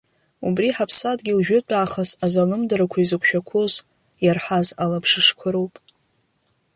Убри 0.47 0.69
ҳаԥсадгьыл 0.75 1.39
жәытәаахыс 1.45 2.11
азалымдарақәа 2.25 2.97
изықәшәақәоз 3.01 3.73
иарҳаз 4.25 4.67
алабжышқәа 4.83 5.49
роуп. 5.53 5.73